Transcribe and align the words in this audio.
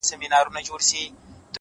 o 0.03 0.03
دي 0.19 0.27
مــــړ 0.71 0.79
ســي؛ 0.89 1.03